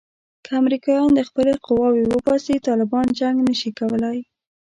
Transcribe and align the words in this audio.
که 0.45 0.51
امریکایان 0.61 1.11
خپلې 1.29 1.53
قواوې 1.65 2.03
وباسي 2.07 2.55
طالبان 2.67 3.07
جنګ 3.19 3.35
نه 3.49 3.53
شي 3.59 3.71
کولای. 3.79 4.17